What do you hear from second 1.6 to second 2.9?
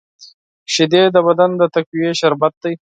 تقویې شربت دی